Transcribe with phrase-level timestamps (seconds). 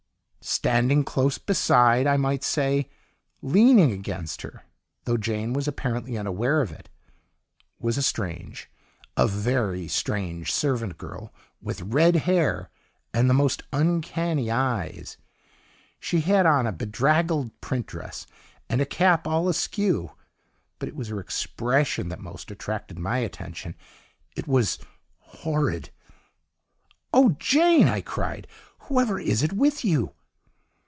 [0.43, 2.89] "Standing close beside I might almost say,
[3.43, 4.63] leaning against her
[5.05, 6.89] (though Jane was apparently unaware of it)
[7.77, 8.67] was a strange,
[9.15, 12.71] a VERY STRANGE, servant girl, with RED HAIR
[13.13, 15.15] and the most uncanny eyes;
[15.99, 18.25] she had on a bedraggled print dress
[18.67, 20.11] and a cap all askew;
[20.79, 23.75] but it was her expression that most attracted my attention
[24.35, 24.79] it was
[25.19, 25.91] HORRID.
[27.13, 28.47] "'Oh Jane!' I cried,
[28.79, 30.15] 'whoever is it with you?